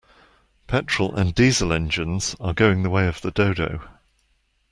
[0.65, 3.83] Petrol and Diesel engines are going the way of the dodo.